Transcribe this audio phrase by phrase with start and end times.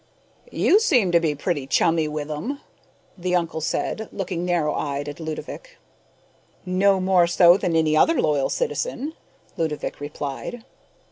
[0.51, 2.59] "You seem to be pretty chummy with 'em,"
[3.15, 5.77] the uncle said, looking narrow eyed at Ludovick.
[6.65, 9.13] "No more so than any other loyal citizen,"
[9.57, 10.65] Ludovick replied.